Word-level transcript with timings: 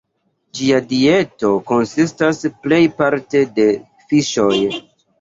Ĝia 0.59 0.79
dieto 0.93 1.51
konsistas 1.73 2.43
plejparte 2.67 3.45
de 3.61 3.71
fiŝoj. 4.11 4.55